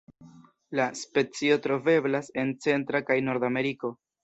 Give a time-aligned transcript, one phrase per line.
[0.79, 3.97] La specio troveblas en Centra kaj Nordameriko.